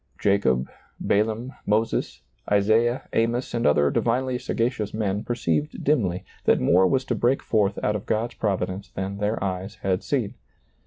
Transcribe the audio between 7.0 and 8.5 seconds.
to break forth out of God's